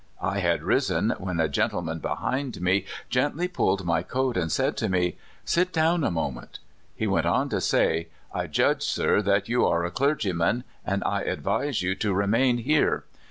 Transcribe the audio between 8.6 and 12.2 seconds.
sir, you are a clergyman; and I advise you to